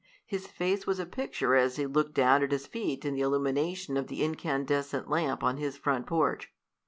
His 0.25 0.47
face 0.47 0.87
was 0.87 0.97
a 0.99 1.05
picture 1.05 1.53
as 1.55 1.75
he 1.75 1.85
looked 1.85 2.15
down 2.15 2.41
at 2.41 2.51
his 2.51 2.65
feet 2.65 3.05
in 3.05 3.13
the 3.13 3.21
illumination 3.21 3.97
of 3.97 4.07
the 4.07 4.23
incandescent 4.23 5.11
lamp 5.11 5.43
on 5.43 5.57
his 5.57 5.77
front 5.77 6.07
porch. 6.07 6.51